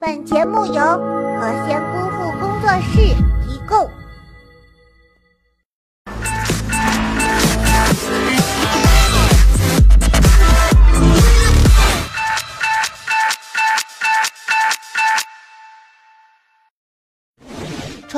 [0.00, 3.14] 本节目由和仙姑父工作室
[3.46, 3.86] 提供。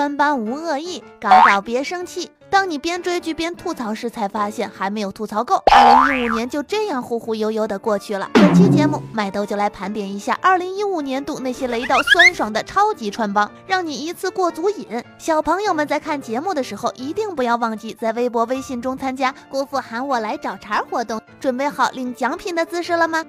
[0.03, 2.29] 穿帮无恶意，搞搞别生气。
[2.51, 5.63] 当你边追剧边吐槽时，才发现还没有吐槽够。
[5.73, 8.29] 二零一五年就这样忽忽悠悠的过去了。
[8.35, 15.05] 本期节目，麦兜就来盘点一下二零一五年度那些雷到酸爽的超级穿帮，让你一次过足瘾。
[15.19, 23.25] 小朋友们在看节目的时候，一定不要忘记在微博、微信中参加“姑父喊我来找茬”活动，准备好领奖品的姿势了吗？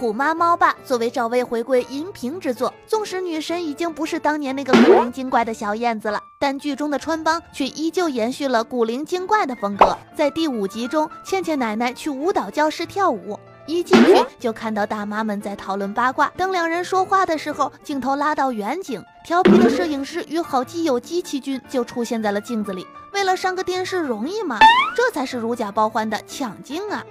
[0.00, 9.94] 虎妈猫爸作为赵薇回归荧屏之作，纵使女神已经不是当年那个古灵精怪的小燕子了，但剧中的穿帮却依旧延续了古灵精怪的风格。
[10.16, 16.32] 在第五集中，倩倩奶奶去舞蹈教室跳舞，一进去就看到大妈们在讨论八卦。
[16.34, 22.86] 等两人说话的时候，镜头拉到远景，调皮的摄影师与好基友机器君就出现在了镜子里。
[23.12, 24.58] 为了上个电视容易吗？
[24.96, 27.04] 这才是如假包换的抢镜啊！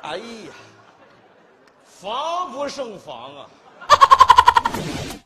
[0.00, 0.22] 哎呀！
[1.98, 3.48] 防不胜防啊！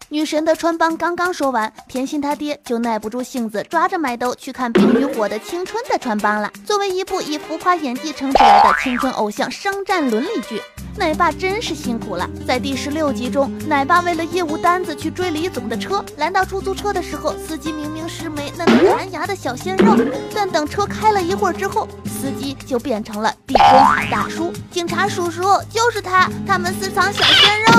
[0.08, 6.48] 女神的穿帮刚刚说完，甜心他爹就耐不住性子，抓着麦兜去看《冰与火的青春》的穿帮了。
[6.64, 10.62] 作为一部以浮夸演技撑起来的青春偶像商战伦理剧，
[10.96, 12.30] 奶爸真是辛苦了。
[12.46, 18.28] 在第十六集中，奶爸为了业务单子去追李总的车，拦到出租车的时候，司机明明是
[18.66, 19.96] 枚那弹牙的小鲜肉，
[20.34, 21.88] 但等车开了一会儿之后。
[22.20, 27.72] 司机就变成了地中海大叔，警察叔叔就是他，他们私藏小鲜肉。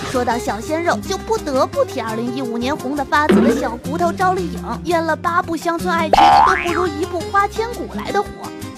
[0.10, 8.28] 说到小鲜肉，就不得不提2015年红的发紫的小骨头赵丽颖，演了八部乡村爱情，都不如一部花千骨来的火。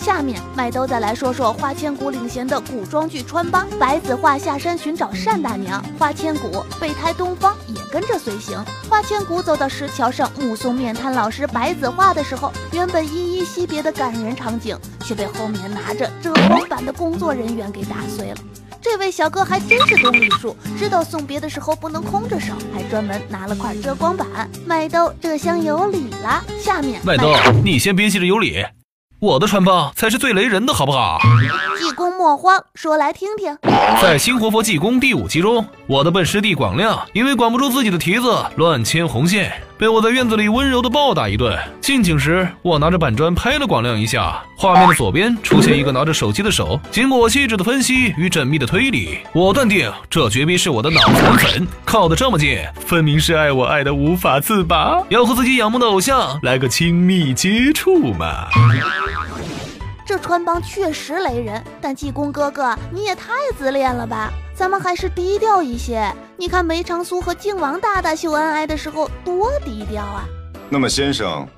[0.00, 3.68] 下面麦兜再来说说花千骨领衔的古装剧穿帮。
[3.78, 8.64] 白子画下山寻找单大娘，花千骨备胎东方也跟着随行。
[8.88, 18.36] 花千骨走到石桥上目送面瘫老师白子画的时候，原本依依惜别的感人场景，却被后面拿着遮光板的工作人员给打碎了。
[18.80, 24.26] 这位小哥还真是懂礼数，知道送别的时候不能空着手，还专门拿了块遮光板。
[24.64, 26.42] 麦兜这厢有礼了。
[26.58, 28.64] 下面麦兜，你先别急着有礼。
[29.20, 31.18] 我的穿帮才是最雷人的，好不好？
[31.78, 33.54] 济公莫慌，说来听听。
[34.00, 41.58] 在《新活佛济公》第五集中，我的笨师弟广亮因为管不住自己的蹄子，乱牵红线，被我在院子里温柔的暴打一顿。
[41.80, 44.40] 近景时，我拿着板砖拍了广亮一下。
[44.56, 46.78] 画面的左边出现一个拿着手机的手。
[46.92, 51.66] 经过我细致的分析与缜密的推理，我断定这绝逼是我的脑残粉。
[51.84, 58.46] 靠得这么近，分明是爱我爱的无法自拔，要和自己仰慕的偶像来个亲密接触嘛。
[60.06, 64.32] 这穿帮确实雷人，但济公哥哥你也太自恋了吧！
[64.60, 66.14] 咱们还是低调一些。
[66.36, 70.28] 你看梅长苏和靖王大大秀恩爱的时候多低调啊！
[70.68, 71.48] 那么先生，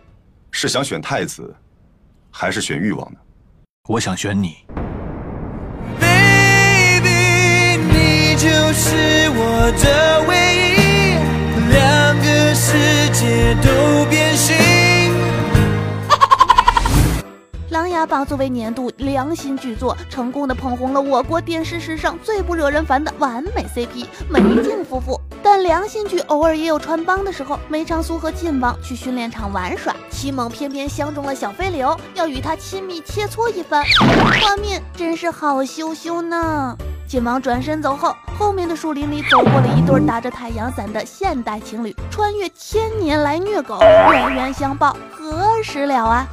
[0.53, 1.53] 是想选太子，
[2.31, 3.19] 还是选誉王呢？
[3.89, 4.59] 我想选你。
[5.99, 10.37] Baby，你就是我的唯
[10.79, 11.19] 一，
[11.73, 13.69] 两个世界都
[18.03, 25.21] 琅琊榜》作为年度良心剧作，成功的捧红了我国电视史上最不惹人烦的完美 CP 梅静夫妇。
[25.41, 27.61] 但良心剧偶尔也有穿帮的时候。
[27.69, 33.85] 梅长苏和晋王去训练场玩耍，齐猛偏偏相中了小飞流，要与他亲密切磋一番，
[34.41, 36.77] 画面真是好羞羞呢。
[37.07, 43.79] 晋王转身走后，后面的树林里走过了一对打着太阳伞的现代情侣，穿越千年来虐狗，
[44.11, 46.27] 冤冤相报何时了啊？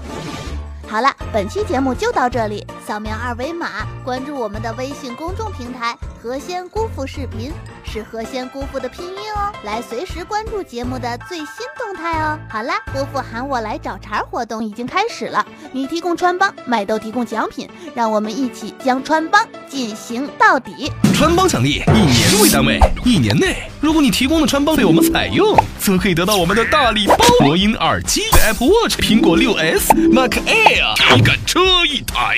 [0.90, 2.66] 好了，本期节目就到这里。
[2.84, 7.52] 扫描二维码关注我们的微信公众平台“何仙姑父视频”，
[7.86, 12.40] 是何仙姑父的拼音哦，来随时关注节目的最新动态哦。
[12.50, 20.92] 好啦，姑父喊我来找茬活动已经开始了，你提供穿帮，麦豆提供奖品，让我们一起将穿帮进行到底。
[21.14, 32.38] 穿帮奖励以年为单位，一年内，如果你提供的穿帮被我们采用，则可以得到我们的大礼包：魔音耳机、Apple Watch、苹果六 S、Mac Air，一个车一台。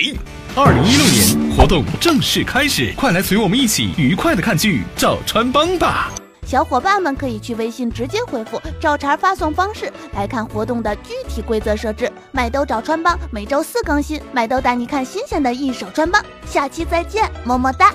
[0.56, 6.12] 二零一六年活动正式开始，快来随我们一起愉快的看剧找穿帮吧！
[6.46, 12.12] 小伙伴们可以去微信直接回复找茬发送方式来看活动的具体规则设置。
[12.32, 16.24] 麦兜找穿帮每周四更新，麦兜带你看新鲜的一手穿帮。
[16.46, 17.94] 下期再见，么么哒。